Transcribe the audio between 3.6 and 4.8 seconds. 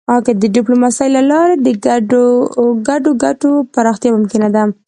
پراختیا ممکنه ده.